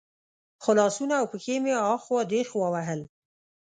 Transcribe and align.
خو 0.63 0.71
لاسونه 0.79 1.13
او 1.21 1.25
پښې 1.31 1.55
مې 1.63 1.73
اخوا 1.93 2.21
دېخوا 2.33 2.67
وهل. 2.73 3.01